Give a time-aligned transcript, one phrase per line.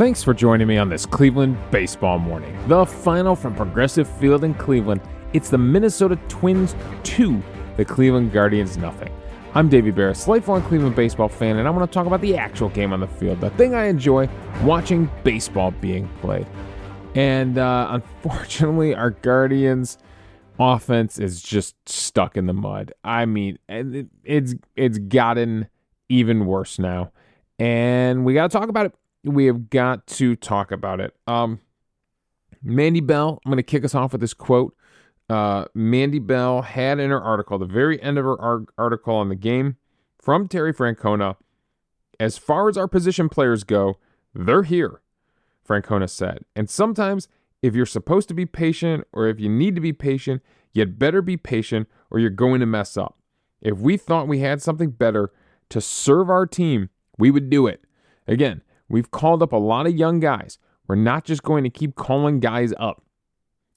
[0.00, 2.58] Thanks for joining me on this Cleveland baseball morning.
[2.68, 5.02] The final from Progressive Field in Cleveland.
[5.34, 7.42] It's the Minnesota Twins 2,
[7.76, 9.12] the Cleveland Guardians nothing.
[9.52, 12.70] I'm Davey Berris, lifelong Cleveland baseball fan, and I want to talk about the actual
[12.70, 14.26] game on the field, the thing I enjoy
[14.62, 16.46] watching baseball being played.
[17.14, 19.98] And uh, unfortunately, our Guardians
[20.58, 22.94] offense is just stuck in the mud.
[23.04, 25.68] I mean, it's it's gotten
[26.08, 27.12] even worse now,
[27.58, 31.14] and we got to talk about it we have got to talk about it.
[31.26, 31.60] Um,
[32.62, 34.74] Mandy Bell, I'm going to kick us off with this quote.
[35.28, 39.36] Uh, Mandy Bell had in her article, the very end of her article on the
[39.36, 39.76] game
[40.20, 41.36] from Terry Francona,
[42.18, 43.96] as far as our position players go,
[44.34, 45.00] they're here,
[45.66, 46.44] Francona said.
[46.54, 47.28] And sometimes,
[47.62, 51.22] if you're supposed to be patient or if you need to be patient, you'd better
[51.22, 53.18] be patient or you're going to mess up.
[53.60, 55.32] If we thought we had something better
[55.70, 57.84] to serve our team, we would do it.
[58.26, 60.58] Again, We've called up a lot of young guys.
[60.88, 63.02] We're not just going to keep calling guys up.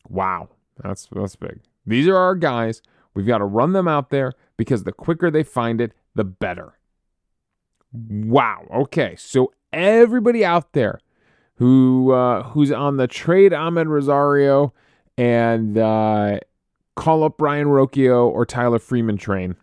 [0.09, 0.49] Wow,
[0.81, 1.59] that's that's big.
[1.85, 2.81] These are our guys.
[3.13, 6.79] We've got to run them out there because the quicker they find it, the better.
[7.93, 8.65] Wow.
[8.73, 10.99] Okay, so everybody out there
[11.57, 14.73] who uh, who's on the trade Amed Rosario
[15.15, 16.39] and uh,
[16.95, 19.55] call up Brayan Rocchio or Tyler Freeman train,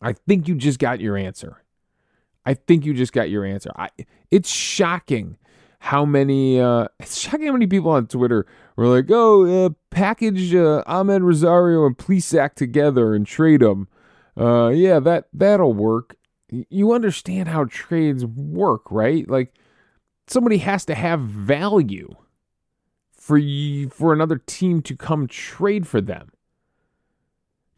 [0.00, 1.62] I think you just got your answer.
[2.44, 3.70] I think you just got your answer.
[3.76, 3.90] I,
[4.32, 5.36] it's shocking
[5.78, 10.52] how many uh, it's shocking how many people on Twitter were like, "Oh, uh, package
[10.54, 13.86] uh, Amed Rosario and Plesac together and trade them."
[14.36, 16.16] Uh, yeah, that that'll work.
[16.48, 19.28] You understand how trades work, right?
[19.28, 19.54] Like
[20.26, 22.14] somebody has to have value
[23.12, 26.31] for you, for another team to come trade for them.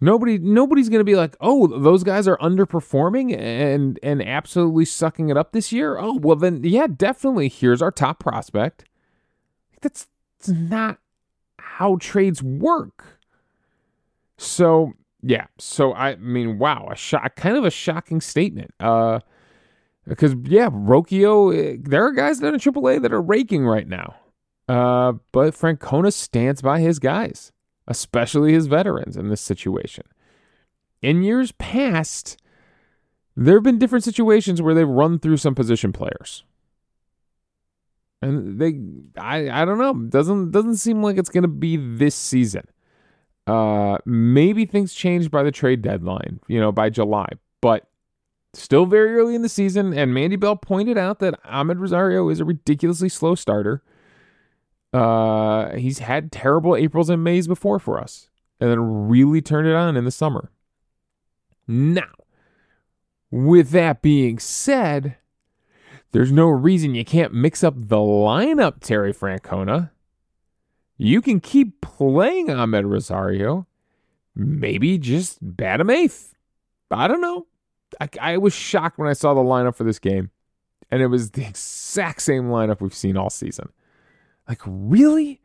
[0.00, 5.28] Nobody nobody's going to be like, "Oh, those guys are underperforming and and absolutely sucking
[5.28, 8.84] it up this year." Oh, well then yeah, definitely here's our top prospect.
[9.80, 10.08] That's,
[10.38, 10.98] that's not
[11.58, 13.18] how trades work.
[14.36, 15.46] So, yeah.
[15.58, 18.72] So I mean, wow, a shock kind of a shocking statement.
[18.80, 19.20] Uh
[20.06, 23.88] because yeah, Rocchio, eh, there are guys that are in AAA that are raking right
[23.88, 24.16] now.
[24.68, 27.52] Uh, but Francona stands by his guys
[27.86, 30.04] especially his veterans in this situation.
[31.02, 32.38] In years past,
[33.36, 36.44] there have been different situations where they've run through some position players.
[38.22, 38.80] And they
[39.20, 42.66] I I don't know, doesn't doesn't seem like it's going to be this season.
[43.46, 47.28] Uh maybe things change by the trade deadline, you know, by July,
[47.60, 47.86] but
[48.54, 52.40] still very early in the season and Mandy Bell pointed out that Amed Rosario is
[52.40, 53.82] a ridiculously slow starter
[54.94, 59.74] uh, he's had terrible Aprils and Mays before for us, and then really turned it
[59.74, 60.52] on in the summer.
[61.66, 62.12] Now,
[63.28, 65.16] with that being said,
[66.12, 69.90] there's no reason you can't mix up the lineup, Terry Francona.
[70.96, 73.66] You can keep playing Amed Rosario.
[74.36, 76.36] Maybe just bat him eighth.
[76.92, 77.46] I don't know.
[78.00, 80.30] I, I was shocked when I saw the lineup for this game,
[80.88, 83.70] and it was the exact same lineup we've seen all season.
[84.48, 85.40] Like, really?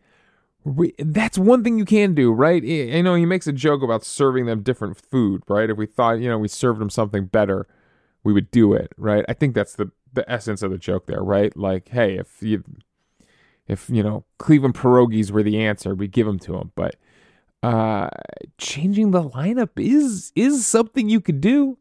[0.99, 2.63] That's one thing you can do, right?
[2.63, 5.69] You know, he makes a joke about serving them different food, right?
[5.69, 7.65] If we thought, you know, we served them something better,
[8.23, 9.25] we would do it, right?
[9.29, 11.55] I think that's the the essence of the joke there, right?
[11.55, 12.63] Like, hey, if you
[13.67, 16.71] if you know Cleveland pierogies were the answer, we give them to them.
[16.75, 16.95] But
[17.63, 18.09] uh,
[18.57, 21.77] changing the lineup is is something you could do,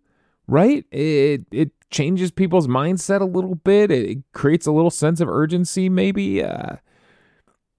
[0.46, 0.84] right?
[0.90, 3.90] It it changes people's mindset a little bit.
[3.90, 6.42] It creates a little sense of urgency, maybe.
[6.42, 6.76] Uh,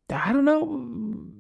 [0.10, 0.86] I don't know.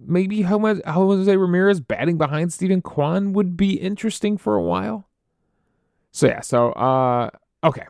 [0.05, 5.07] Maybe how Jose Ramirez batting behind Steven Kwan would be interesting for a while.
[6.11, 7.29] So yeah, so uh
[7.63, 7.85] okay.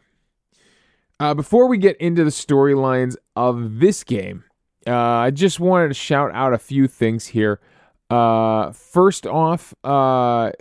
[1.19, 4.44] Uh before we get into the storylines of this game,
[4.85, 7.62] uh I just wanted to shout out a few things here.
[8.09, 10.51] Uh first off, uh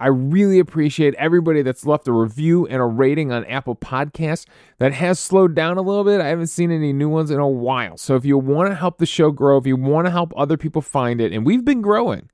[0.00, 4.46] I really appreciate everybody that's left a review and a rating on Apple Podcasts.
[4.78, 6.20] That has slowed down a little bit.
[6.20, 7.98] I haven't seen any new ones in a while.
[7.98, 10.56] So if you want to help the show grow, if you want to help other
[10.56, 12.30] people find it, and we've been growing,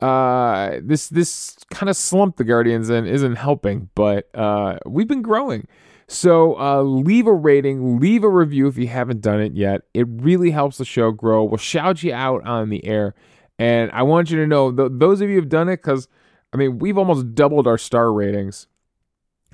[0.00, 5.22] uh, this this kind of slump the Guardians in isn't helping, but uh, we've been
[5.22, 5.66] growing.
[6.06, 9.82] So uh, leave a rating, leave a review if you haven't done it yet.
[9.94, 11.44] It really helps the show grow.
[11.44, 13.14] We'll shout you out on the air.
[13.60, 16.08] And I want you to know, th- those of you who've done it, because
[16.52, 18.66] I mean, we've almost doubled our star ratings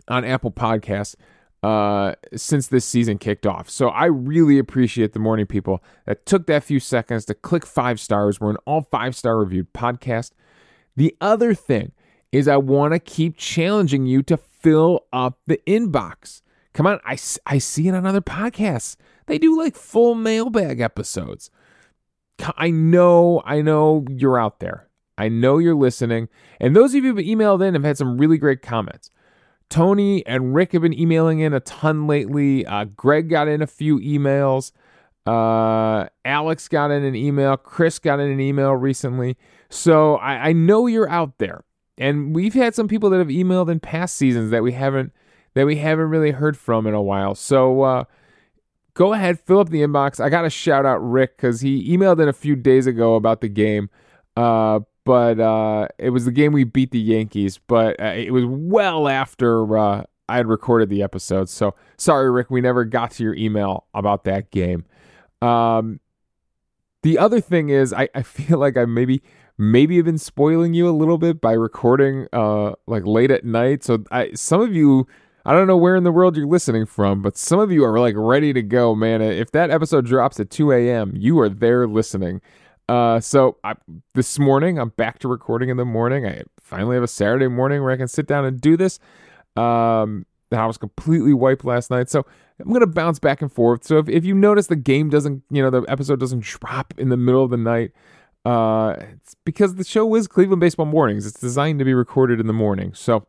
[0.09, 1.15] on Apple Podcasts
[1.63, 3.69] uh, since this season kicked off.
[3.69, 7.99] So I really appreciate the morning people that took that few seconds to click five
[8.01, 8.41] stars.
[8.41, 10.31] We're an all five star reviewed podcast.
[10.95, 11.93] The other thing
[12.33, 16.43] is, I want to keep challenging you to fill up the inbox.
[16.73, 17.17] Come on, I,
[17.47, 18.97] I see it on other podcasts.
[19.27, 21.51] they do like full mailbag episodes.
[22.57, 24.89] I know, I know you're out there.
[25.19, 26.29] I know you're listening.
[26.61, 29.11] And those of you who have emailed in have had some really great comments.
[29.69, 32.65] Tony and Rick have been emailing in a ton lately.
[32.67, 34.73] Uh, Greg got in a few emails.
[35.27, 37.57] Uh, Alex got in an email.
[37.57, 39.37] Chris got in an email recently.
[39.69, 41.65] So I, I know you're out there.
[41.99, 45.13] And we've had some people that have emailed in past seasons that we haven't
[45.55, 47.35] that we haven't really heard from in a while.
[47.35, 48.05] So uh,
[48.93, 50.23] go ahead, fill up the inbox.
[50.23, 53.41] I got to shout out Rick because he emailed in a few days ago about
[53.41, 53.89] the game.
[54.37, 58.45] Uh, but uh, it was the game we beat the Yankees, but uh, it was
[58.45, 61.49] well after uh, I had recorded the episode.
[61.49, 64.85] So sorry, Rick, we never got to your email about that game.
[65.41, 66.01] Um,
[67.03, 69.23] the other thing is, I, I feel like I maybe
[69.57, 73.85] maybe have been spoiling you a little bit by recording uh like late at night.
[73.85, 75.07] So I some of you
[75.47, 78.01] I don't know where in the world you're listening from, but some of you are
[78.01, 79.23] like ready to go, man.
[79.23, 82.41] If that episode drops at 2 a.m., you are there listening.
[82.89, 83.75] Uh, so I,
[84.15, 86.27] this morning, I'm back to recording in the morning.
[86.27, 88.99] I finally have a Saturday morning where I can sit down and do this.
[89.57, 92.25] Um, I was completely wiped last night, so
[92.61, 93.85] I'm gonna bounce back and forth.
[93.85, 97.09] So if, if you notice the game doesn't, you know, the episode doesn't drop in
[97.09, 97.93] the middle of the night,
[98.45, 101.27] uh, it's because the show is Cleveland Baseball Mornings.
[101.27, 102.95] It's designed to be recorded in the morning.
[102.95, 103.27] So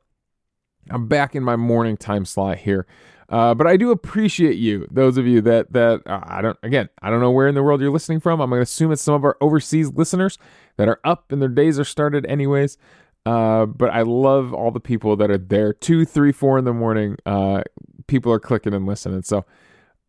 [0.92, 2.86] I'm back in my morning time slot here.
[3.30, 6.58] Uh, but I do appreciate you, those of you that that uh, I don't.
[6.64, 8.40] Again, I don't know where in the world you're listening from.
[8.40, 10.38] I'm going to assume it's some of our overseas listeners
[10.78, 12.78] that are up and their days are started, anyways.
[13.26, 16.74] Uh, but I love all the people that are there, two, three, four in the
[16.74, 17.18] morning.
[17.26, 17.64] Uh,
[18.08, 19.46] people are clicking and listening, so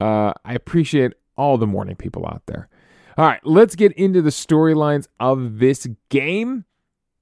[0.00, 2.69] uh, I appreciate all the morning people out there.
[3.17, 6.65] All right, let's get into the storylines of this game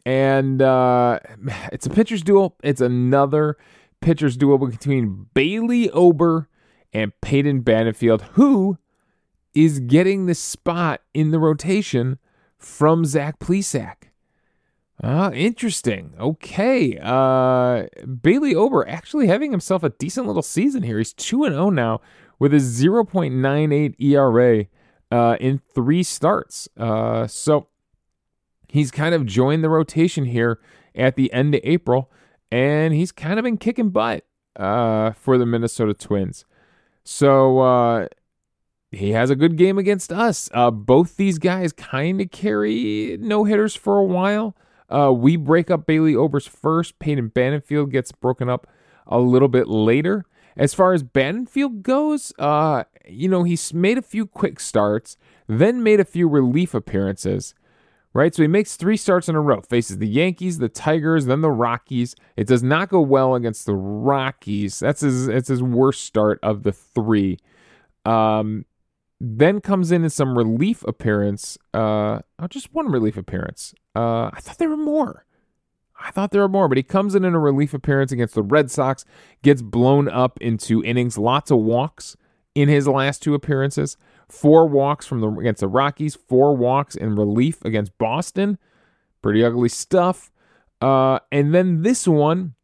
[0.06, 1.18] and uh,
[1.72, 2.56] it's a pitcher's duel.
[2.62, 3.58] It's another
[4.06, 6.48] pitcher's duel between Bailey Ober
[6.92, 8.78] and Peyton Battenfield, who
[9.52, 12.20] is getting the spot in the rotation
[12.56, 14.10] from Zach Plesac.
[15.02, 16.14] Ah, interesting.
[16.20, 16.96] Okay.
[17.02, 17.86] Uh,
[18.22, 20.98] Bailey Ober actually having himself a decent little season here.
[20.98, 22.00] He's 2 and 0 now
[22.38, 24.66] with a 0.98 ERA
[25.10, 26.68] uh, in three starts.
[26.76, 27.66] Uh, so
[28.68, 30.60] he's kind of joined the rotation here
[30.94, 32.08] at the end of April,
[32.50, 34.24] and he's kind of been kicking butt
[34.56, 36.44] uh, for the Minnesota Twins.
[37.04, 38.08] So uh,
[38.90, 40.48] he has a good game against us.
[40.52, 44.56] Uh, both these guys kind of carry no hitters for a while.
[44.88, 46.98] Uh, we break up Bailey Ober's first.
[46.98, 48.66] Peyton Battenfield gets broken up
[49.06, 50.24] a little bit later.
[50.56, 55.16] As far as Battenfield goes, uh, you know, he's made a few quick starts,
[55.46, 57.54] then made a few relief appearances
[58.16, 58.34] right?
[58.34, 61.50] So he makes three starts in a row, faces the Yankees, the Tigers, then the
[61.50, 62.16] Rockies.
[62.36, 64.78] It does not go well against the Rockies.
[64.78, 67.38] That's his it's his worst start of the three.
[68.06, 68.64] Um,
[69.20, 71.58] then comes in in some relief appearance.
[71.74, 73.74] Uh, oh, just one relief appearance.
[73.94, 75.26] Uh, I thought there were more.
[75.98, 78.42] I thought there were more, but he comes in in a relief appearance against the
[78.42, 79.04] Red Sox,
[79.42, 82.16] gets blown up into innings, lots of walks
[82.54, 83.96] in his last two appearances.
[84.28, 88.58] Four walks from the against the Rockies, four walks in relief against Boston.
[89.22, 90.30] Pretty ugly stuff.
[90.80, 92.54] Uh, and then this one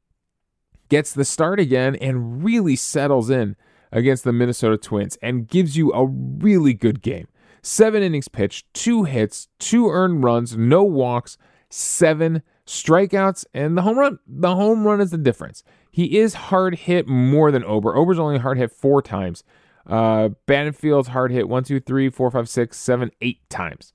[0.88, 3.56] gets the start again and really settles in
[3.90, 7.28] against the Minnesota Twins and gives you a really good game.
[7.62, 11.38] Seven innings pitched, two hits, two earned runs, no walks,
[11.70, 14.18] seven strikeouts, and the home run.
[14.26, 15.62] The home run is the difference.
[15.90, 17.96] He is hard hit more than Ober.
[17.96, 19.44] Ober's only hard hit four times.
[19.86, 23.92] Uh, Battenfield's hard hit one, two, three, four, five, six, seven, eight times.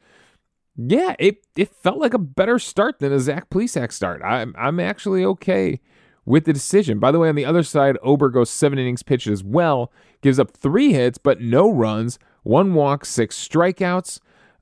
[0.75, 4.21] Yeah, it it felt like a better start than a Zach Plesac start.
[4.23, 5.79] I'm I'm actually okay
[6.25, 6.99] with the decision.
[6.99, 9.91] By the way, on the other side, Ober goes seven innings pitched as well,
[10.21, 14.19] gives up three hits but no runs, one walk, six strikeouts.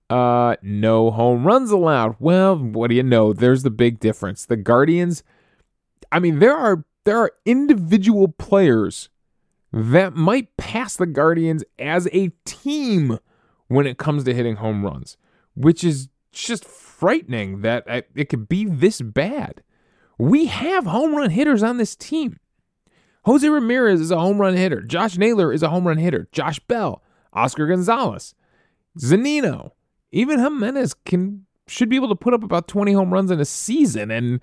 [0.10, 2.16] Uh, no home runs allowed.
[2.20, 3.34] Well, what do you know?
[3.34, 4.46] There's the big difference.
[4.46, 5.24] The Guardians,
[6.12, 9.10] I mean, there are there are individual players
[9.72, 13.20] that might pass the Guardians as a team
[13.68, 15.18] when it comes to hitting home runs,
[15.56, 17.84] which is just frightening that
[18.16, 19.64] it could be this bad.
[20.18, 22.40] We have home run hitters on this team.
[23.26, 24.82] Jose Ramirez is a home run hitter.
[24.82, 26.30] Josh Naylor is a home run hitter.
[26.32, 27.02] Josh Bell,
[27.34, 28.36] Oscar Gonzalez,
[29.00, 29.72] Zunino,
[30.12, 33.46] even Gimenez can should be able to put up about 20 home runs in a
[33.46, 34.40] season and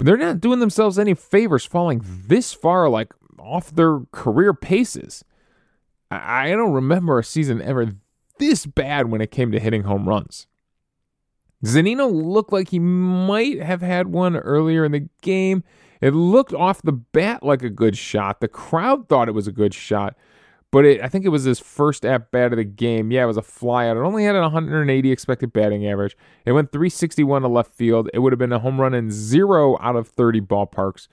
[0.00, 5.24] they're not doing themselves any favors falling this far like off their career paces.
[6.10, 7.94] I, I don't remember a season ever
[8.38, 10.46] this bad when it came to hitting home runs.
[11.64, 15.64] Zunino looked like he might have had one earlier in the game.
[16.00, 18.40] It looked off the bat like a good shot.
[18.40, 20.14] The crowd thought it was a good shot,
[20.70, 23.10] but it, I think it was his first at bat of the game.
[23.10, 23.96] Yeah, it was a flyout.
[23.96, 26.16] It only had an 180 expected batting average.
[26.44, 28.10] It went 361 to left field.
[28.12, 31.08] It would have been a home run in zero out of 30 ballparks.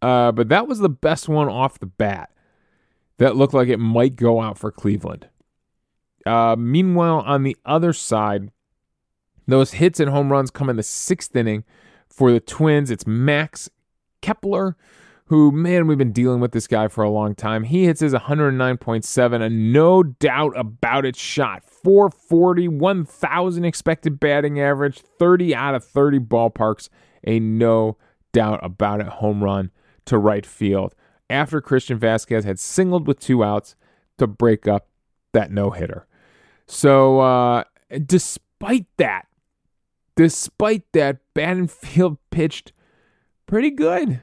[0.00, 2.30] Uh, but that was the best one off the bat
[3.18, 5.28] that looked like it might go out for Cleveland.
[6.24, 8.50] Uh, meanwhile, on the other side,
[9.46, 11.64] those hits and home runs come in the sixth inning
[12.08, 12.90] for the Twins.
[12.90, 13.70] It's Max
[14.20, 14.76] Kepler
[15.28, 17.64] who, man, we've been dealing with this guy for a long time.
[17.64, 21.64] He hits his 109.7, a no doubt about it shot.
[21.64, 26.88] 440, 1,000 expected batting average, 30 out of 30 ballparks,
[27.24, 27.98] a no
[28.32, 29.70] doubt about it home run
[30.08, 30.94] to right field.
[31.30, 33.76] After Christian Vázquez had singled with two outs
[34.16, 34.88] to break up
[35.32, 36.06] that no hitter.
[36.66, 37.64] So, uh,
[38.06, 39.26] despite that,
[40.16, 42.72] despite that, Battenfield pitched
[43.46, 44.22] pretty good.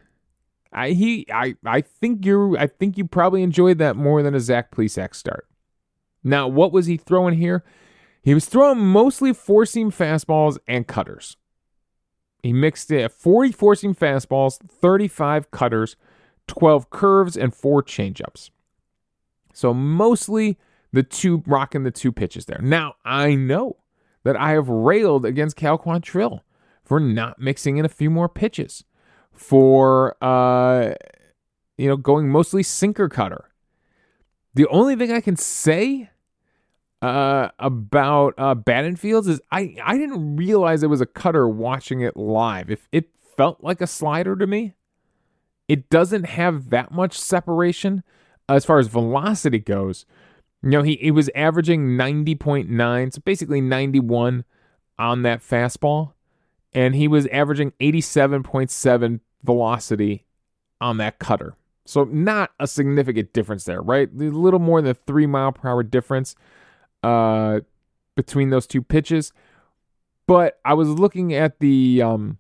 [0.71, 4.39] I he I I think you I think you probably enjoyed that more than a
[4.39, 5.47] Zach Plesac start.
[6.23, 7.63] Now, what was he throwing here?
[8.21, 11.37] He was throwing mostly four seam fastballs and cutters.
[12.45, 15.95] He mixed it 40 four seam fastballs, 35 cutters,
[16.45, 18.51] 12 curves, and four changeups.
[19.51, 20.59] So mostly
[20.93, 22.61] the two rocking the two pitches there.
[22.61, 23.77] Now I know
[24.25, 26.41] that I have railed against Cal Quantrill
[26.83, 28.83] for not mixing in a few more pitches
[29.31, 30.93] for uh,
[31.79, 33.45] you know going mostly sinker cutter.
[34.53, 36.11] The only thing I can say
[37.01, 42.17] uh, about uh, Battenfields is I I didn't realize it was a cutter watching it
[42.17, 42.69] live.
[42.69, 44.73] If it felt like a slider to me,
[45.67, 48.03] it doesn't have that much separation
[48.47, 50.05] as far as velocity goes.
[50.63, 54.45] You know, he, he was averaging 90.9, so basically 91
[54.97, 56.13] on that fastball
[56.75, 60.25] and he was averaging 87.7 velocity
[60.81, 61.55] on that cutter.
[61.85, 64.09] So not a significant difference there, right?
[64.11, 66.35] A little more than a three mile per hour difference
[67.05, 67.61] uh,
[68.15, 69.31] between those two pitches.
[70.27, 72.39] But I was looking at the um,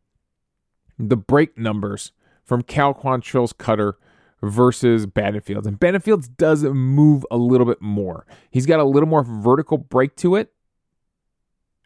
[0.97, 2.11] the break numbers
[2.43, 3.97] from Cal Quantrill's cutter
[4.41, 8.25] versus Battenfield's, and Battenfield's does move a little bit more.
[8.51, 10.51] He's got a little more vertical break to it,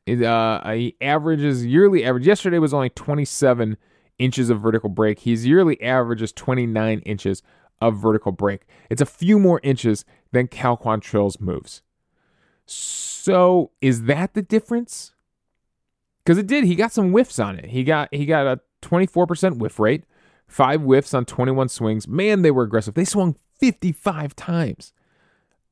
[0.09, 2.25] it, uh, he averages yearly average.
[2.25, 3.77] Yesterday was only 27
[4.17, 5.19] inches of vertical break.
[5.19, 7.43] His yearly average is 29 inches
[7.79, 8.62] of vertical break.
[8.89, 11.83] It's a few more inches than Cal Quantrill's moves.
[12.69, 15.13] So is that the difference?
[16.23, 16.65] Because it did.
[16.65, 17.65] He got some whiffs on it.
[17.65, 20.03] He got he got a 24% whiff rate,
[20.47, 22.07] five whiffs on 21 swings.
[22.07, 22.93] Man, they were aggressive.
[22.93, 24.93] They swung 55 times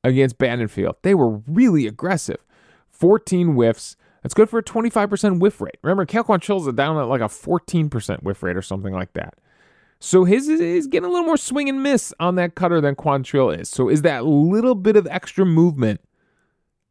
[0.03, 0.95] against Battenfield.
[1.03, 2.43] They were really aggressive.
[2.89, 5.77] 14 whiffs, that's good for a 25% whiff rate.
[5.83, 9.35] Remember, Cal Quantrill's down at like a 14% whiff rate or something like that.
[9.99, 13.57] So his is getting a little more swing and miss on that cutter than Quantrill
[13.57, 13.69] is.
[13.69, 16.01] So is that little bit of extra movement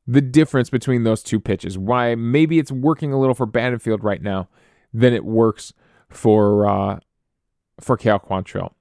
[0.06, 1.76] the difference between those two pitches?
[1.78, 4.48] Why maybe it's working a little for Battenfield right now
[4.92, 5.72] than it works
[6.08, 7.00] for uh,
[7.80, 8.72] for Cal Quantrill.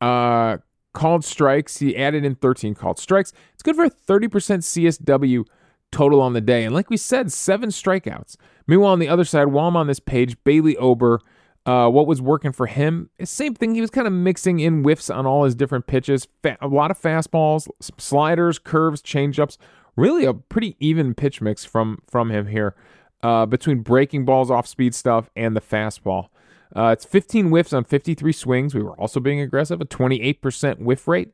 [0.00, 0.58] Uh,
[0.92, 1.78] called strikes.
[1.78, 3.32] He added in 13 called strikes.
[3.54, 5.44] It's good for a 30% CSW
[5.92, 6.64] total on the day.
[6.64, 8.36] And like we said, seven strikeouts.
[8.66, 11.20] Meanwhile, on the other side, while I'm on this page, Bailey Ober,
[11.66, 13.10] uh, what was working for him?
[13.22, 13.74] Same thing.
[13.74, 16.26] He was kind of mixing in whiffs on all his different pitches.
[16.60, 19.58] A lot of fastballs, sliders, curves, changeups.
[19.96, 22.74] Really a pretty even pitch mix from from him here
[23.22, 26.28] uh, between breaking balls, off speed stuff, and the fastball.
[26.74, 28.74] Uh, it's 15 whiffs on 53 swings.
[28.74, 31.30] We were also being aggressive, a 28% whiff rate.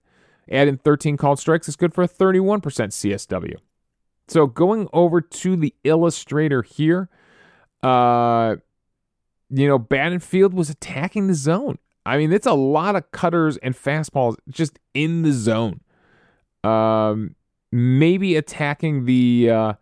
[0.51, 3.57] Add in 13 called strikes is good for a 31% CSW.
[4.29, 7.09] So going over to the illustrator here,
[7.83, 8.57] uh,
[9.51, 11.79] you know, Battenfield was attacking the zone.
[12.05, 15.81] I mean, it's a lot of cutters and fastballs just in the zone.
[16.65, 17.37] Um,
[17.73, 19.73] maybe attacking the uh,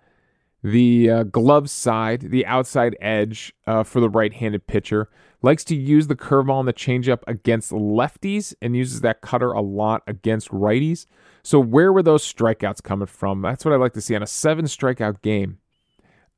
[0.62, 5.08] the uh, glove side, the outside edge uh, for the right-handed pitcher.
[5.42, 9.62] Likes to use the curveball and the changeup against lefties and uses that cutter a
[9.62, 11.06] lot against righties.
[11.42, 13.40] So where were those strikeouts coming from?
[13.40, 15.58] That's what I like to see on a seven strikeout game.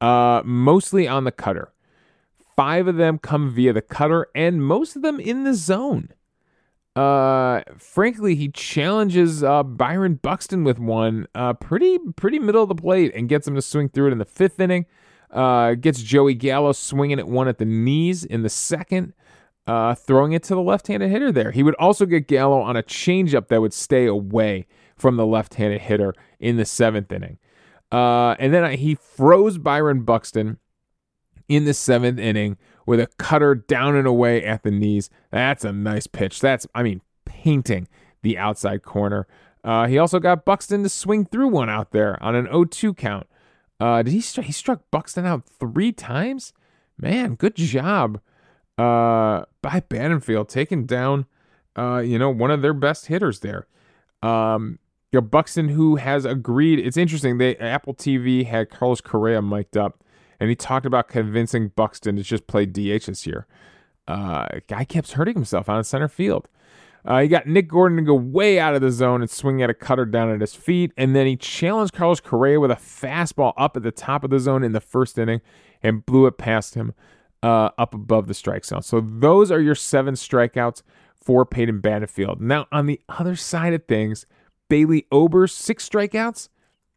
[0.01, 1.73] Uh, mostly on the cutter.
[2.55, 6.11] Five of them come via the cutter, and most of them in the zone.
[6.95, 12.75] Uh, frankly, he challenges uh, Byron Buxton with one uh, pretty pretty middle of the
[12.75, 14.87] plate and gets him to swing through it in the fifth inning.
[15.31, 19.15] Uh, gets Joey Gallo swinging at one at the knees in the second,
[19.67, 21.53] uh, throwing it to the left-handed hitter there.
[21.53, 25.81] He would also get Gallo on a changeup that would stay away from the left-handed
[25.81, 27.39] hitter in the seventh inning.
[27.91, 30.59] Uh, and then he froze Byron Buxton
[31.49, 35.11] in the seventh inning with a cutter down and away at the knees.
[35.31, 36.41] That's a nice pitch.
[36.41, 37.89] That's, I mean, painting
[38.23, 39.27] the outside corner.
[39.65, 43.27] Uh, he also got Buxton to swing through one out there on an 0-2 count.
[43.79, 46.53] Uh, did he he struck Buxton out three times?
[46.99, 48.21] Man, good job
[48.79, 51.27] uh, by Battenfield taking down
[51.77, 53.67] uh, you know one of their best hitters there.
[54.23, 54.79] Um,
[55.11, 56.79] you know, Buxton, who has agreed.
[56.79, 57.39] It's interesting.
[57.39, 60.03] They Apple TV had Carlos Correa mic'd up,
[60.43, 63.47] and he talked about convincing Buxton to just play DH this year.
[64.09, 66.49] Uh, guy keeps hurting himself on center field.
[67.05, 69.71] Uh, he got Nick Gordon to go way out of the zone and swing at
[69.71, 73.53] a cutter down at his feet, and then he challenged Carlos Correa with a fastball
[73.57, 75.43] up at the top of the zone in the first inning
[75.81, 76.93] and blew it past him
[77.45, 78.83] uh, up above the strike zone.
[78.83, 80.83] So those are your seven strikeouts
[81.21, 82.41] for Peyton Battenfield.
[82.41, 84.27] Now on the other side of things,
[84.69, 86.49] Bailey Ober's six strikeouts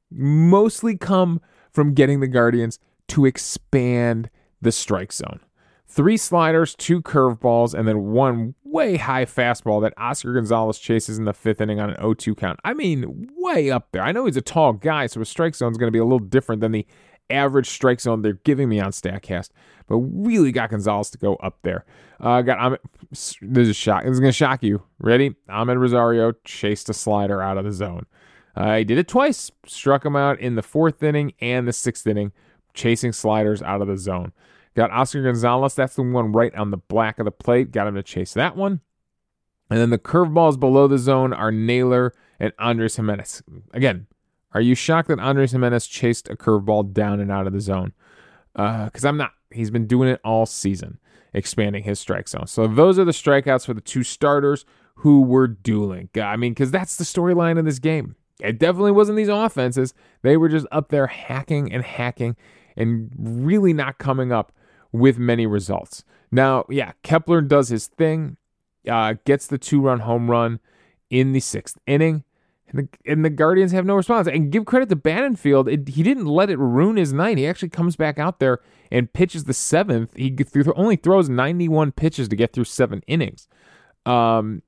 [0.10, 4.30] mostly come from getting the Guardians to expand
[4.62, 5.40] the strike zone.
[5.88, 11.26] Three sliders, two curveballs, and then one way high fastball that Oscar Gonzalez chases in
[11.26, 12.60] the fifth inning on an 0 2 count.
[12.64, 14.02] I mean, way up there.
[14.02, 16.04] I know he's a tall guy, so his strike zone is going to be a
[16.04, 16.86] little different than the
[17.30, 19.50] average strike zone they're giving me on StatCast,
[19.88, 21.86] but really got Gonzalez to go up there.
[22.20, 24.04] Uh, got this is shock.
[24.04, 24.84] This is going to shock you.
[25.00, 25.36] Ready?
[25.50, 28.06] Amed Rosario chased a slider out of the zone.
[28.56, 29.52] Uh, he did it twice.
[29.66, 32.32] Struck him out in the fourth inning and the sixth inning,
[32.76, 34.34] chasing sliders out of the zone.
[34.76, 35.74] Got Oscar Gonzalez.
[35.74, 37.72] That's the one right on the black of the plate.
[37.72, 38.82] Got him to chase that one.
[39.70, 43.42] And then the curveballs below the zone are Naylor and Andres Gimenez.
[43.74, 44.08] Again,
[44.54, 47.94] are you shocked that Andres Gimenez chased a curveball down and out of the zone?
[48.54, 49.32] Because uh, I'm not.
[49.52, 51.00] He's been doing it all season,
[51.34, 52.48] expanding his strike zone.
[52.48, 54.66] So those are the strikeouts for the two starters
[54.96, 56.10] who were dueling.
[56.16, 58.16] I mean, because that's the storyline of this game.
[58.40, 59.94] It definitely wasn't these offenses.
[60.22, 62.36] They were just up there hacking and hacking
[62.76, 64.52] and really not coming up
[64.92, 66.04] with many results.
[66.32, 68.38] Now, yeah, Kepler does his thing,
[68.90, 70.60] uh, gets the two run home run
[71.10, 72.24] in the sixth inning.
[72.68, 74.28] And the, and the Guardians have no response.
[74.28, 75.72] And give credit to Battenfield.
[75.72, 77.38] It, he didn't let it ruin his night.
[77.38, 78.60] He actually comes back out there
[78.92, 80.16] and pitches the seventh.
[80.16, 80.36] He
[80.76, 83.48] only throws 91 pitches to get through seven innings.
[84.06, 84.62] Um,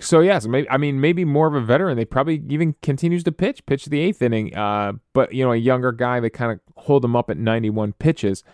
[0.00, 1.96] so yes, maybe I mean maybe more of a veteran.
[1.96, 4.54] They probably even continues to pitch, pitch the eighth inning.
[4.56, 7.94] Uh, but you know a younger guy, they kind of hold him up at 91
[7.94, 8.44] pitches.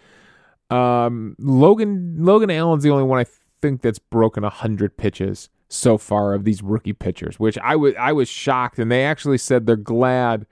[0.71, 3.27] Um, Logan Logan Allen's the only one I
[3.61, 8.13] think that's broken 100 pitches so far of these rookie pitchers, which I was I
[8.13, 10.47] was shocked, and they actually said they're glad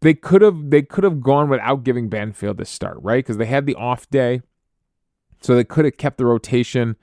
[0.00, 3.24] they could have they could have gone without giving Battenfield this start, right?
[3.24, 4.40] Because they had the off day,
[5.40, 6.96] so they could have kept the rotation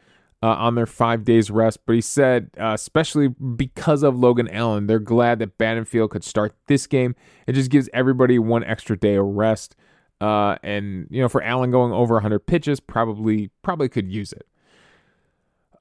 [0.48, 1.86] uh, on their five days rest.
[1.86, 6.56] But he said, uh, especially because of Logan Allen, they're glad that Battenfield could start
[6.68, 7.16] this game.
[7.48, 9.76] It just gives everybody one extra day of rest.
[10.22, 14.48] Uh, and you know, for Allen going over 100 pitches, probably probably could use it.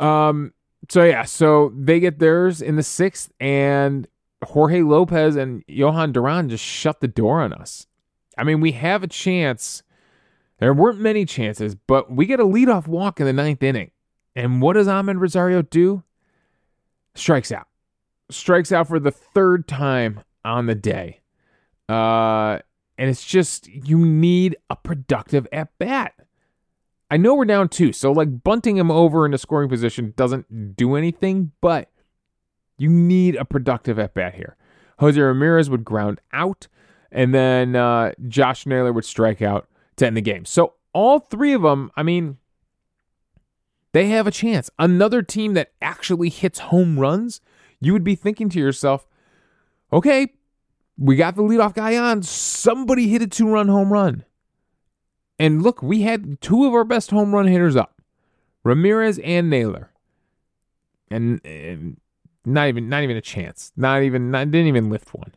[0.04, 0.52] Um,
[0.88, 4.08] so yeah, so they get theirs in the sixth, and
[4.42, 7.86] Jorge Lopez and Jhoan Duran just shut the door on us.
[8.36, 9.84] I mean, we have a chance.
[10.58, 13.90] There weren't many chances, but we get a leadoff walk in the ninth inning.
[14.36, 16.04] And what does Amed Rosario do?
[17.14, 17.66] Strikes out.
[18.30, 21.22] Strikes out for the third time on the day.
[21.88, 22.58] Uh,
[22.98, 26.12] and it's just, you need a productive at bat.
[27.10, 30.76] I know we're down two, so like bunting him over in a scoring position doesn't
[30.76, 31.90] do anything, but
[32.78, 34.56] you need a productive at bat here.
[34.98, 36.68] Jose Ramirez would ground out,
[37.12, 40.44] and then uh, Josh Naylor would strike out to end the game.
[40.44, 42.38] So all three of them, I mean,
[43.96, 44.68] they have a chance.
[44.78, 47.40] Another team that actually hits home runs,
[47.80, 49.06] you would be thinking to yourself,
[49.90, 50.34] okay,
[50.98, 52.22] we got the leadoff guy on.
[52.22, 54.26] Somebody hit a two run home run.
[55.38, 58.02] And look, we had two of our best home run hitters up,
[58.64, 59.90] Ramirez and Naylor,
[61.10, 61.96] and, and
[62.44, 63.72] not even not even a chance.
[63.78, 65.34] Not even not, didn't even lift one.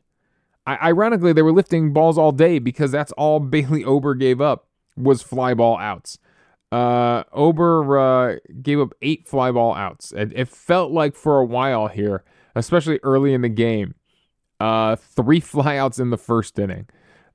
[0.67, 4.67] I, ironically, they were lifting balls all day because that's all Bailey Ober gave up
[4.97, 6.19] was fly ball outs.
[6.71, 10.11] Uh, Ober uh, gave up eight fly ball outs.
[10.11, 12.23] It, it felt like for a while here,
[12.55, 13.95] especially early in the game,
[14.59, 16.87] uh, three flyouts in the first inning.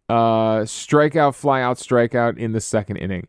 [0.08, 3.26] Uh, strikeout, flyout, strikeout in the second inning.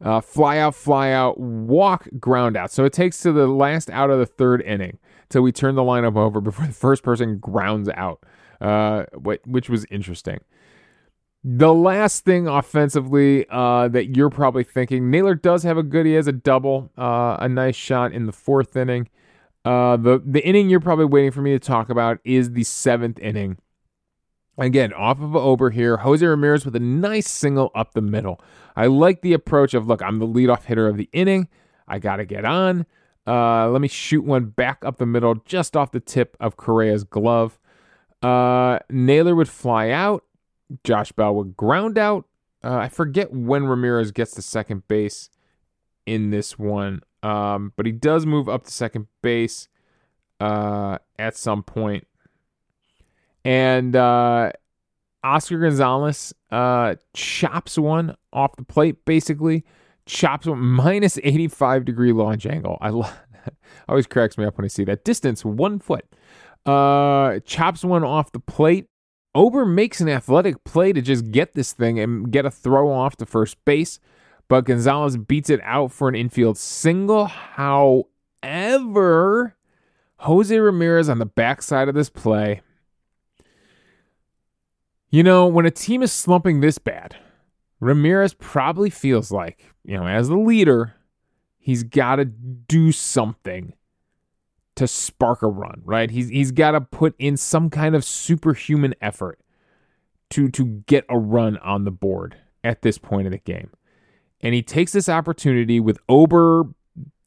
[0.00, 2.70] Uh, fly out, fly out, walk, ground out.
[2.70, 5.82] So it takes to the last out of the third inning till we turn the
[5.82, 8.22] lineup over before the first person grounds out,
[8.60, 10.38] uh, which was interesting.
[11.44, 16.04] The last thing offensively uh, that you're probably thinking, Naylor does have a good.
[16.04, 19.08] He has a double, uh, a nice shot in the fourth inning.
[19.64, 23.18] Uh, the the inning you're probably waiting for me to talk about is the seventh
[23.20, 23.58] inning.
[24.56, 28.40] Again, off of Ober here, Jose Ramirez with a nice single up the middle.
[28.74, 31.48] I like the approach of look, I'm the leadoff hitter of the inning.
[31.86, 32.84] I got to get on.
[33.26, 37.04] Uh, let me shoot one back up the middle, just off the tip of Correa's
[37.04, 37.58] glove.
[38.22, 40.24] Uh, Naylor would fly out.
[40.84, 42.26] Josh Bell would ground out.
[42.62, 45.30] Uh, I forget when Ramirez gets to second base
[46.06, 49.68] in this one, um, but he does move up to second base
[50.40, 52.06] uh, at some point.
[53.44, 54.52] And uh,
[55.22, 59.64] Oscar Gonzalez uh, chops one off the plate, basically.
[60.06, 62.78] Chops one minus 85 degree launch angle.
[62.80, 63.16] I love
[63.88, 65.04] always cracks me up when I see that.
[65.04, 66.04] Distance, one foot.
[66.66, 68.86] Uh, chops one off the plate.
[69.34, 73.16] Ober makes an athletic play to just get this thing and get a throw off
[73.16, 74.00] to first base,
[74.48, 77.26] but Gonzalez beats it out for an infield single.
[77.26, 78.06] However,
[80.20, 82.62] Jose Ramirez on the backside of this play.
[85.10, 87.16] You know, when a team is slumping this bad,
[87.80, 90.94] Ramirez probably feels like, you know, as the leader,
[91.58, 93.72] he's got to do something
[94.78, 96.08] to spark a run, right?
[96.08, 99.40] He's he's got to put in some kind of superhuman effort
[100.30, 103.70] to to get a run on the board at this point in the game.
[104.40, 106.64] And he takes this opportunity with Ober,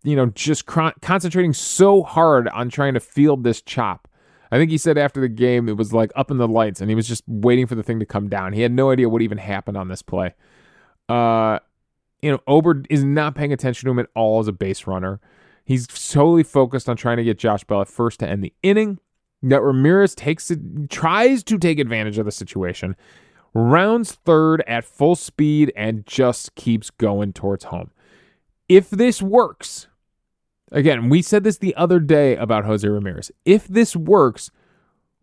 [0.04, 4.08] you know, just concentrating so hard on trying to field this chop.
[4.50, 6.90] I think he said after the game it was like up in the lights and
[6.90, 8.54] he was just waiting for the thing to come down.
[8.54, 10.36] He had no idea what even happened on this play.
[11.10, 11.60] Uh
[12.22, 15.20] you know, Ober is not paying attention to him at all as a base runner.
[15.72, 19.00] He's solely focused on trying to get Josh Bell at first to end the inning.
[19.42, 22.98] That Ramirez takes it, tries to take advantage of the situation,
[23.54, 27.92] rounds third at full speed, and just keeps going towards home.
[28.68, 29.88] If this works,
[30.74, 33.32] again, we said this the other day about Jose Ramirez.
[33.46, 34.52] If this works,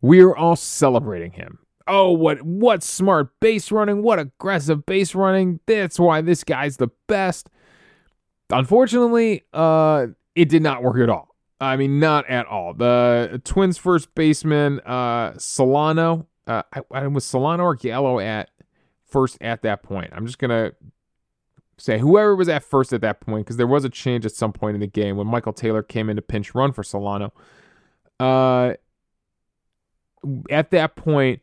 [0.01, 1.59] we're all celebrating him.
[1.87, 5.61] Oh, what what smart base running, what aggressive base running.
[5.67, 7.51] That's why this guy's the best.
[8.51, 10.07] Unfortunately, uh,
[10.39, 11.35] it did not work at all.
[11.61, 12.73] I mean, not at all.
[12.73, 18.51] The Twins' first baseman, uh, Solano, uh, I, I was Solano or Gallo at
[19.05, 20.11] first at that point.
[20.15, 20.73] I'm just gonna
[21.77, 24.53] say whoever was at first at that point because there was a change at some
[24.53, 27.33] point in the game when Michael Taylor came in to pinch run for Solano.
[28.21, 28.75] Uh,
[30.51, 31.41] at that point,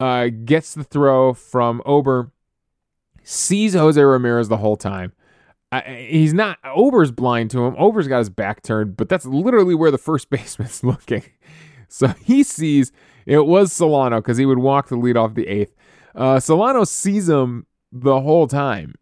[0.00, 2.30] uh, gets the throw from Ober,
[3.22, 5.12] sees Jose Ramirez the whole time,
[5.70, 7.74] I, he's not Ober's blind to him.
[7.78, 11.22] Ober's got his back turned, but that's literally where the first baseman's looking.
[11.88, 12.92] So he sees
[13.26, 15.74] it was Solano because he would walk the lead off the eighth.
[16.14, 18.94] Uh, Solano sees him the whole time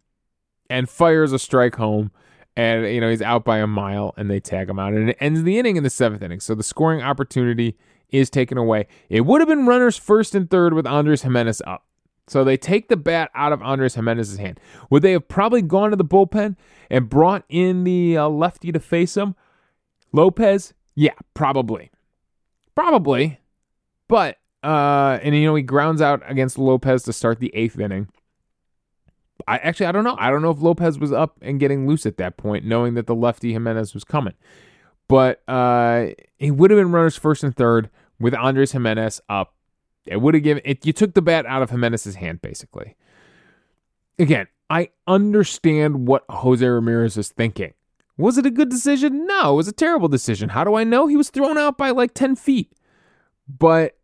[0.69, 2.11] and fires a strike home.
[2.55, 5.17] And you know he's out by a mile, and they tag him out, and it
[5.19, 6.39] ends the inning in the seventh inning.
[6.39, 7.77] So the scoring opportunity
[8.09, 8.87] is taken away.
[9.09, 11.85] It would have been runners first and third with Andres Gimenez up.
[12.27, 14.59] So they take the bat out of Andres Gimenez's hand.
[14.89, 16.57] Would they have probably gone to the bullpen
[16.89, 19.35] and brought in the uh, lefty to face him?
[20.11, 20.73] Lopez?
[20.93, 21.89] Yeah, probably.
[22.75, 23.39] Probably.
[24.09, 28.09] But, uh, and you know, he grounds out against Lopez to start the eighth inning.
[29.47, 30.15] I actually, I don't know.
[30.19, 33.07] I don't know if Lopez was up and getting loose at that point, knowing that
[33.07, 34.33] the lefty Gimenez was coming.
[35.07, 39.53] But uh, he would have been runners first and third with Andres Gimenez up
[40.09, 40.85] it would have given it.
[40.85, 42.95] You took the bat out of Gimenez's hand, basically.
[44.19, 47.73] Again, I understand what Jose Ramirez is thinking.
[48.17, 49.27] Was it a good decision?
[49.27, 50.49] No, it was a terrible decision.
[50.49, 51.07] How do I know?
[51.07, 52.73] He was thrown out by like 10 feet.
[53.47, 53.97] But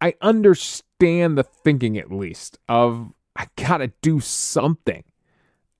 [0.00, 5.04] I understand the thinking at least of I gotta do something.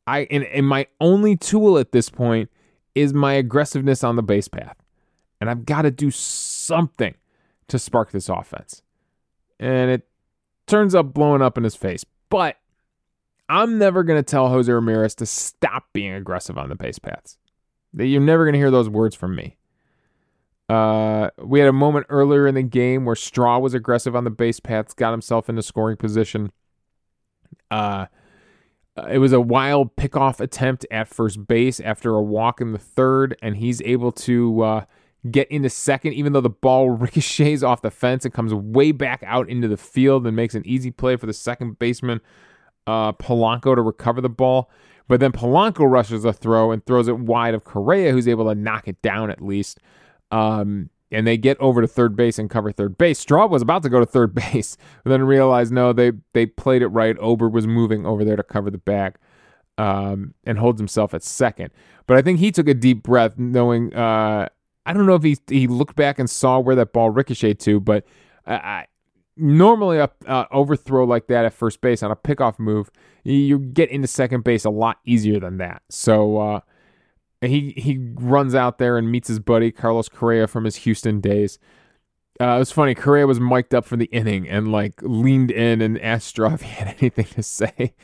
[0.06, 2.50] I and, and my only tool at this point
[2.94, 4.76] is my aggressiveness on the base path.
[5.40, 7.14] And I've got to do something
[7.68, 8.82] to spark this offense
[9.60, 10.08] and it
[10.66, 12.04] turns up blowing up in his face.
[12.30, 12.56] But
[13.48, 17.36] I'm never going to tell Jose Ramirez to stop being aggressive on the base paths.
[17.92, 19.56] You're never going to hear those words from me.
[20.68, 24.30] Uh, we had a moment earlier in the game where Straw was aggressive on the
[24.30, 26.52] base paths, got himself into scoring position.
[27.70, 28.06] Uh,
[29.08, 33.36] it was a wild pickoff attempt at first base after a walk in the third,
[33.42, 34.84] and he's able to uh,
[35.28, 39.22] get into second, even though the ball ricochets off the fence and comes way back
[39.26, 42.20] out into the field and makes an easy play for the second baseman,
[42.86, 44.70] uh, Polanco, to recover the ball.
[45.08, 48.54] But then Polanco rushes a throw and throws it wide of Correa, who's able to
[48.54, 49.78] knock it down at least.
[50.30, 53.18] Um, and they get over to third base and cover third base.
[53.18, 56.82] Straw was about to go to third base, but then realized no, they they played
[56.82, 57.16] it right.
[57.18, 59.16] Ober was moving over there to cover the bag.
[59.78, 61.70] Um, and holds himself at second.
[62.06, 64.50] But I think he took a deep breath, knowing uh,
[64.90, 67.78] I don't know if he he looked back and saw where that ball ricocheted to,
[67.78, 68.04] but
[68.44, 68.86] I,
[69.36, 72.90] normally a uh, overthrow like that at first base on a pickoff move,
[73.22, 75.82] you get into second base a lot easier than that.
[75.90, 76.60] So uh,
[77.40, 81.60] he he runs out there and meets his buddy Carlos Correa from his Houston days.
[82.40, 82.96] Uh, it was funny.
[82.96, 86.62] Correa was mic'd up for the inning and like leaned in and asked Straw if
[86.62, 87.94] he had anything to say.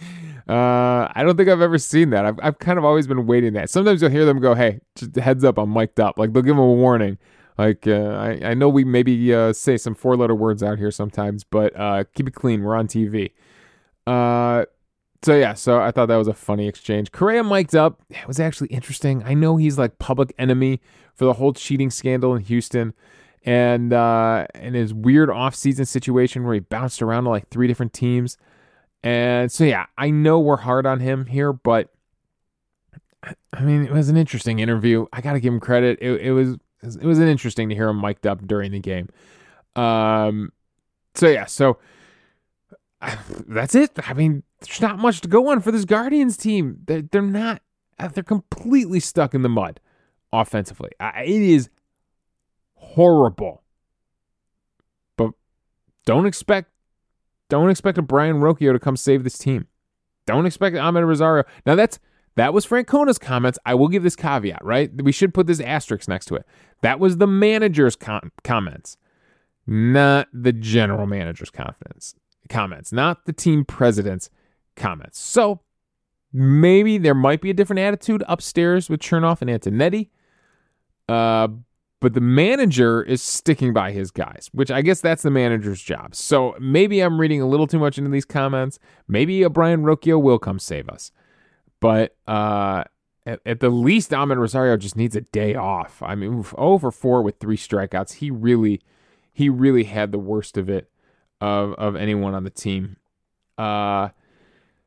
[0.48, 2.24] Uh, I don't think I've ever seen that.
[2.24, 3.68] I've, I've kind of always been waiting that.
[3.68, 6.56] Sometimes you'll hear them go, "Hey, just heads up, I'm mic'd up." Like they'll give
[6.56, 7.18] them a warning.
[7.58, 10.90] Like uh, I, I know we maybe uh, say some four letter words out here
[10.90, 12.62] sometimes, but uh, keep it clean.
[12.62, 13.32] We're on TV.
[14.06, 14.66] Uh,
[15.22, 17.10] so yeah, so I thought that was a funny exchange.
[17.10, 18.02] Correa mic'd up.
[18.10, 19.24] It was actually interesting.
[19.24, 20.80] I know he's like public enemy
[21.14, 22.94] for the whole cheating scandal in Houston
[23.44, 27.92] and uh, and his weird offseason situation where he bounced around to like three different
[27.92, 28.36] teams.
[29.02, 31.92] And so yeah, I know we're hard on him here, but
[33.52, 35.06] I mean it was an interesting interview.
[35.12, 35.98] I got to give him credit.
[36.00, 39.08] It, it was it was interesting to hear him mic'd up during the game.
[39.74, 40.52] Um,
[41.14, 41.78] so yeah, so
[43.46, 43.92] that's it.
[44.06, 46.78] I mean, there's not much to go on for this Guardians team.
[46.86, 47.62] They're, they're not.
[47.98, 49.80] They're completely stuck in the mud
[50.32, 50.90] offensively.
[51.00, 51.70] It is
[52.74, 53.62] horrible.
[55.16, 55.30] But
[56.04, 56.70] don't expect
[57.48, 59.66] don't expect a Brayan Rocchio to come save this team.
[60.26, 61.44] Don't expect Amed Rosario.
[61.64, 61.98] Now that's
[62.34, 63.58] that was Francona's comments.
[63.64, 64.90] I will give this caveat, right?
[65.02, 66.46] We should put this asterisk next to it.
[66.82, 68.98] That was the manager's com- comments,
[69.66, 72.14] not the general manager's confidence
[72.48, 74.30] comments, not the team president's
[74.76, 75.18] comments.
[75.18, 75.60] So
[76.32, 80.10] maybe there might be a different attitude upstairs with Chernoff and Antonetti.
[81.08, 81.48] Uh,
[82.00, 86.14] but the manager is sticking by his guys, which I guess that's the manager's job.
[86.14, 88.78] So maybe I'm reading a little too much into these comments.
[89.08, 91.10] Maybe a Brayan Rocchio will come save us.
[91.80, 92.84] But uh,
[93.24, 96.02] at, at, the least, Amed Rosario just needs a day off.
[96.02, 98.14] I mean, over 4 with three strikeouts.
[98.14, 98.82] He really,
[99.32, 100.90] he really had the worst of it
[101.40, 102.96] of, of anyone on the team.
[103.56, 104.10] Uh,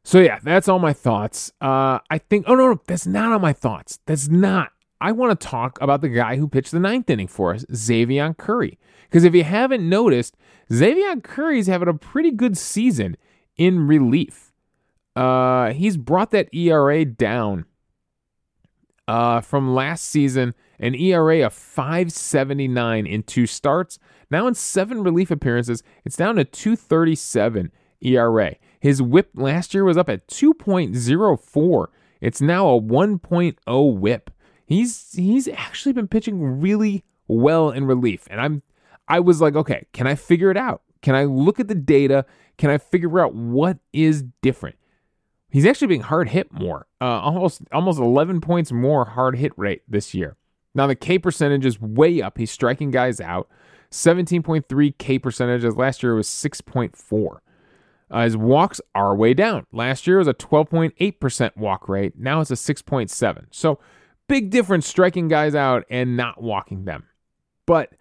[0.04, 1.52] so yeah, that's all my thoughts.
[1.62, 2.46] Uh, I think.
[2.48, 4.00] Oh no, no, that's not all my thoughts.
[4.06, 4.72] That's not.
[5.02, 8.38] I want to talk about the guy who pitched the ninth inning for us, Xzavion
[8.38, 8.78] Curry.
[9.04, 10.36] Because if you haven't noticed,
[10.70, 13.16] Xzavion Curry's having a pretty good season
[13.58, 14.52] in relief.
[15.16, 17.66] Uh, he's brought that ERA down
[19.08, 24.00] uh, from last season, an ERA of 579 in two starts.
[24.30, 28.56] Now in seven relief appearances, it's down to 237 ERA.
[28.80, 31.88] His whip last year was up at 2.04.
[32.22, 34.30] It's now a 1.0 whip
[34.70, 38.28] he's he's actually been pitching really well in relief.
[38.30, 38.62] And I'm
[39.08, 40.84] I was like, okay, can I figure it out?
[41.02, 42.26] Can I look at the data?
[42.58, 44.78] Can I figure out what is different?
[45.50, 49.82] He's actually being hard hit more, uh, almost almost 11 points more hard hit rate
[49.88, 50.38] this year.
[50.76, 52.38] Now the K percentage is way up.
[52.38, 53.50] He's striking guys out.
[53.92, 57.38] 17.3 K percentage as last year It was 6.4.
[58.12, 59.66] Uh, his walks are way down.
[59.72, 62.14] Last year was a 12.8% walk rate.
[62.18, 63.46] Now it's a 6.7.
[63.52, 63.80] So
[64.30, 67.06] Big difference striking guys out and not walking them.
[67.66, 67.94] But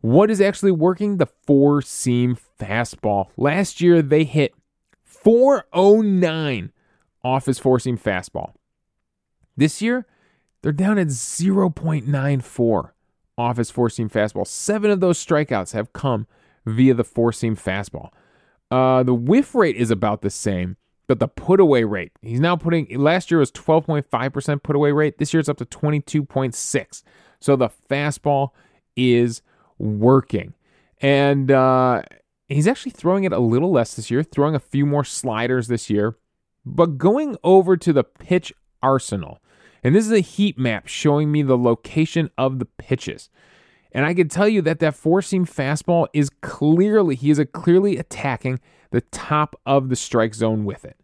[0.00, 1.18] what is actually working?
[1.18, 3.26] The four seam fastball.
[3.36, 4.54] Last year they hit
[5.04, 6.72] 409
[7.22, 8.54] off his four seam fastball.
[9.56, 10.06] This year
[10.62, 12.90] they're down at 0.94
[13.36, 14.46] off his four seam fastball.
[14.46, 16.26] Seven of those strikeouts have come
[16.64, 18.10] via the four seam fastball.
[18.70, 20.76] Uh, the whiff rate is about the same,
[21.12, 25.18] but the put away rate, he's now putting last year was 12.5% put away rate.
[25.18, 27.02] This year it's up to 22.6.
[27.38, 28.52] So the fastball
[28.96, 29.42] is
[29.76, 30.54] working.
[31.02, 32.00] And uh,
[32.48, 35.90] he's actually throwing it a little less this year, throwing a few more sliders this
[35.90, 36.16] year.
[36.64, 38.50] But going over to the pitch
[38.82, 39.42] arsenal,
[39.84, 43.28] and this is a heat map showing me the location of the pitches.
[43.92, 47.98] And I can tell you that that four seam fastball is clearly, he is clearly
[47.98, 48.60] attacking
[48.92, 50.96] the top of the strike zone with it.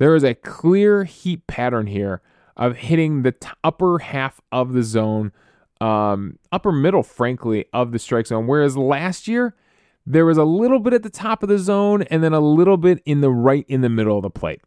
[0.00, 2.22] There is a clear heat pattern here
[2.56, 5.30] of hitting the t- upper half of the zone,
[5.78, 8.46] um, upper middle, frankly, of the strike zone.
[8.46, 9.54] Whereas last year,
[10.06, 12.78] there was a little bit at the top of the zone and then a little
[12.78, 14.62] bit in the right in the middle of the plate,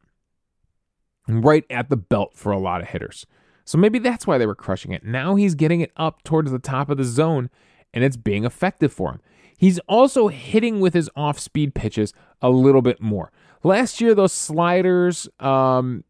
[1.28, 3.26] right at the belt for a lot of hitters.
[3.66, 5.04] So maybe that's why they were crushing it.
[5.04, 7.50] Now he's getting it up towards the top of the zone
[7.92, 9.22] and it's being effective for him.
[9.58, 13.32] He's also hitting with his off speed pitches a little bit more.
[13.64, 16.04] Last year, those sliders, um,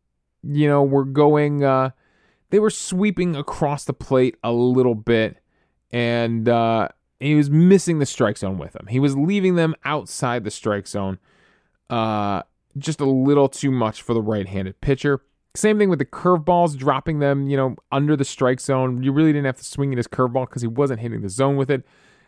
[0.43, 1.91] you know, were going, uh,
[2.49, 5.37] they were sweeping across the plate a little bit,
[5.91, 6.89] and uh,
[7.19, 8.87] he was missing the strike zone with them.
[8.87, 11.19] He was leaving them outside the strike zone
[11.89, 12.41] uh,
[12.77, 15.21] just a little too much for the right handed pitcher.
[15.55, 19.03] Same thing with the curveballs, dropping them, you know, under the strike zone.
[19.03, 21.55] You really didn't have to swing at his curveball because he wasn't hitting the zone
[21.55, 21.85] with it.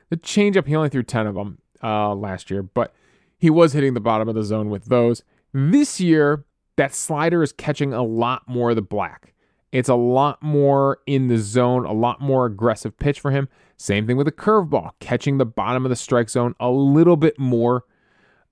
[0.09, 2.93] The changeup, he only threw 10 of them uh, last year, but
[3.45, 5.21] he was hitting the bottom of the zone with those.
[5.53, 6.45] This year,
[6.77, 9.35] that slider is catching a lot more of the black.
[9.71, 13.47] It's a lot more in the zone, a lot more aggressive pitch for him.
[13.77, 17.37] Same thing with a curveball, catching the bottom of the strike zone a little bit
[17.37, 17.83] more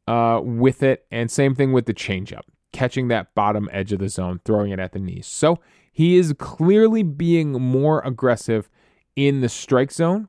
[0.08, 1.08] uh, with it.
[1.10, 4.80] And same thing with the changeup, catching that bottom edge of the zone, throwing it
[4.80, 5.26] at the knees.
[5.26, 5.58] So
[5.92, 8.70] he is clearly being more aggressive
[9.16, 10.28] in the strike zone,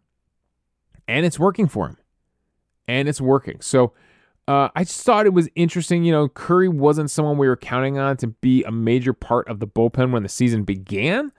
[1.06, 1.98] and it's working for him.
[2.88, 3.60] And it's working.
[3.60, 3.92] So
[4.46, 6.04] uh, I just thought it was interesting.
[6.04, 9.58] You know, Curry wasn't someone we were counting on to be a major part of
[9.58, 11.32] the bullpen when the season began.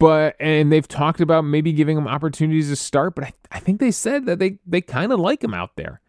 [0.00, 3.78] But and they've talked about maybe giving him opportunities to start, but I, I think
[3.78, 6.00] they said that they they kind of like him out there.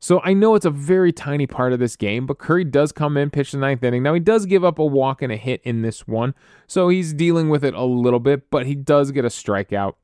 [0.00, 3.16] So I know it's a very tiny part of this game, but Curry does come
[3.16, 4.02] in, pitch the ninth inning.
[4.02, 6.34] Now he does give up a walk and a hit in this one,
[6.66, 9.94] so he's dealing with it a little bit, but he does get a strikeout,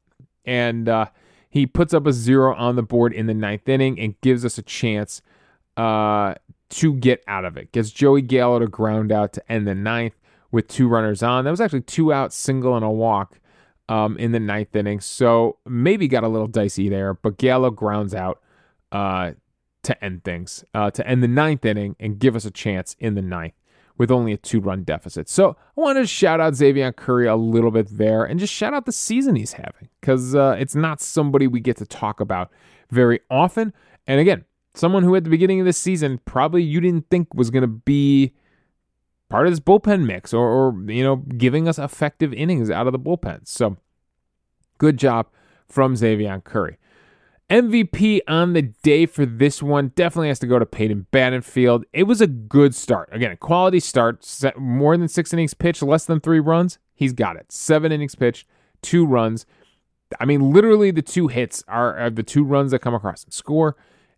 [0.44, 1.07] and uh,
[1.48, 4.57] he puts up a zero on the board in the ninth inning and gives us
[4.57, 5.20] a chance
[5.76, 6.34] uh,
[6.70, 7.72] to get out of it.
[7.72, 10.14] Gets Joey Gallo to ground out to end the ninth
[10.50, 11.44] with two runners on.
[11.44, 13.38] That was actually two outs, single and a walk
[13.88, 18.14] um, in the ninth inning, so maybe got a little dicey there, but Gallo grounds
[18.14, 18.40] out.
[18.92, 19.32] Uh,
[19.86, 23.14] to end things, uh, to end the ninth inning and give us a chance in
[23.14, 23.54] the ninth
[23.96, 25.28] with only a two run deficit.
[25.28, 28.74] So I wanted to shout out Xzavion Curry a little bit there and just shout
[28.74, 32.50] out the season he's having because uh, it's not somebody we get to talk about
[32.90, 33.72] very often.
[34.08, 34.44] And again,
[34.76, 37.68] someone who at the beginning of this season probably you didn't think was going to
[37.68, 38.34] be
[39.28, 42.92] part of this bullpen mix or, or, you know, giving us effective innings out of
[42.92, 43.46] the bullpen.
[43.46, 43.76] So
[44.78, 45.26] good job
[45.68, 46.78] from Xzavion Curry.
[47.48, 51.84] MVP on the day for this one definitely has to go to Peyton Battenfield.
[51.92, 53.08] It was a good start.
[53.12, 54.26] Again, a quality start.
[54.56, 56.78] More than six innings pitched, less than three runs.
[56.94, 57.52] He's got it.
[57.52, 58.48] Seven innings pitched,
[58.82, 59.46] two runs.
[60.18, 63.32] I mean, literally, the two hits are, are the two runs that come across and
[63.32, 63.76] score,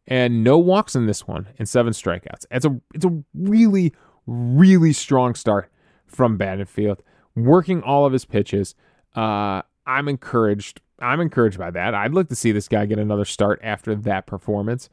[0.09, 2.47] and no walks in this one, and seven strikeouts.
[2.51, 3.93] It's a it's a really
[4.27, 5.71] really strong start
[6.07, 6.99] from Battenfield,
[7.37, 8.75] working all of his pitches.
[9.15, 11.95] Uh, I'm encouraged I'm encouraged by that.
[11.95, 14.89] I'd like to see this guy get another start after that performance.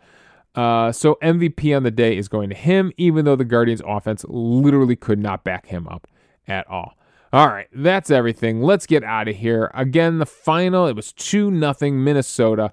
[0.53, 4.23] Uh, so MVP on the day is going to him, even though the Guardians offense
[4.29, 6.07] literally could not back him up
[6.47, 6.97] at all.
[7.33, 8.61] All right, that's everything.
[8.61, 9.69] Let's get out of here.
[9.73, 12.71] Again, the final, it was 2 nothing Minnesota.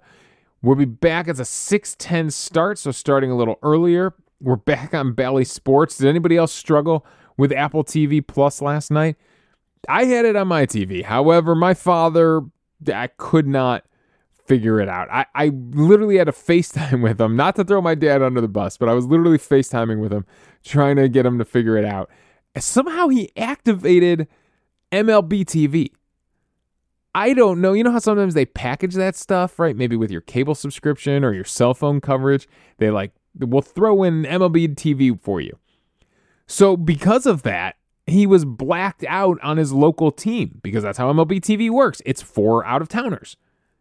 [0.62, 4.14] We'll be back as a 6-10 start, so starting a little earlier.
[4.40, 5.98] We're back on Bally Sports.
[5.98, 7.04] Did anybody else struggle
[7.36, 9.16] with Apple TV Plus last night?
[9.88, 11.02] I had it on my TV.
[11.02, 12.42] However, my father
[12.92, 13.84] I could not
[14.46, 15.08] figure it out.
[15.10, 18.48] I, I literally had a FaceTime with him, not to throw my dad under the
[18.48, 20.26] bus, but I was literally FaceTiming with him,
[20.64, 22.10] trying to get him to figure it out.
[22.56, 24.28] Somehow he activated
[24.90, 25.90] MLB TV.
[27.14, 27.74] I don't know.
[27.74, 29.76] You know how sometimes they package that stuff, right?
[29.76, 32.48] Maybe with your cable subscription or your cell phone coverage.
[32.78, 35.58] They like, will throw in MLB TV for you.
[36.46, 41.12] So, because of that, he was blacked out on his local team because that's how
[41.12, 42.02] MLB TV works.
[42.04, 43.36] It's for out of towners.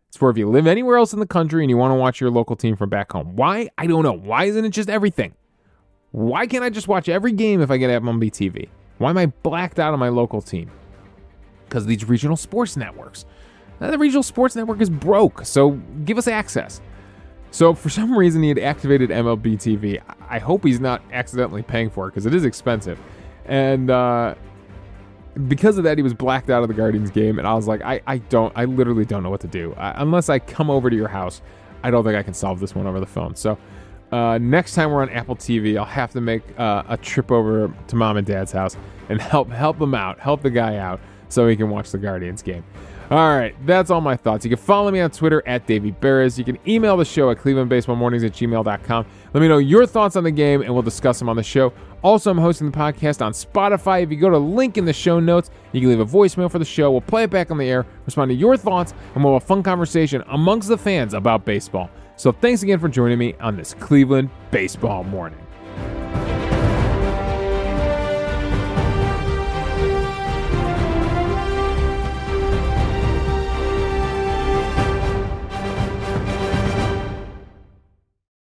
[0.09, 2.19] It's for if you live anywhere else in the country and you want to watch
[2.19, 3.35] your local team from back home.
[3.35, 3.69] Why?
[3.77, 4.13] I don't know.
[4.13, 5.33] Why isn't it just everything?
[6.11, 8.67] Why can't I just watch every game if I get MLB TV?
[8.97, 10.69] Why am I blacked out on my local team?
[11.71, 13.25] Because these regional sports networks.
[13.79, 15.71] Now, the regional sports network is broke, so
[16.03, 16.81] give us access.
[17.49, 20.01] So for some reason he had activated MLB TV.
[20.29, 22.99] I hope he's not accidentally paying for it because it is expensive.
[23.45, 24.35] And uh,
[25.47, 27.39] because of that, he was blacked out of the Guardians game.
[27.39, 29.73] And I was like, I, I don't, I literally don't know what to do.
[29.77, 31.41] I, unless I come over to your house,
[31.83, 33.35] I don't think I can solve this one over the phone.
[33.35, 33.57] So
[34.11, 37.73] uh, next time we're on Apple TV, I'll have to make uh, a trip over
[37.87, 38.75] to mom and dad's house
[39.09, 40.99] and help help him out, help the guy out,
[41.31, 42.63] so he can watch the Guardians game.
[43.11, 44.45] All right, that's all my thoughts.
[44.45, 46.37] You can follow me on Twitter at Davey Berris.
[46.37, 49.05] You can email the show at clevelandbaseballmornings at gmail.com.
[49.33, 51.73] Let me know your thoughts on the game, and we'll discuss them on the show.
[52.03, 54.03] Also, I'm hosting the podcast on Spotify.
[54.03, 56.49] If you go to the link in the show notes, you can leave a voicemail
[56.49, 56.89] for the show.
[56.89, 59.45] We'll play it back on the air, respond to your thoughts, and we'll have a
[59.45, 61.89] fun conversation amongst the fans about baseball.
[62.15, 65.39] So thanks again for joining me on this Cleveland Baseball Morning.